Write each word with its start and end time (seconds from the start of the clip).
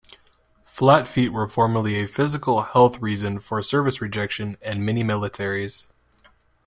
Flat 0.63 1.07
feet 1.07 1.29
were 1.29 1.47
formerly 1.47 1.97
a 2.01 2.07
physical-health 2.07 2.97
reason 3.03 3.39
for 3.39 3.61
service-rejection 3.61 4.57
in 4.59 4.83
many 4.83 5.03
militaries. 5.03 5.91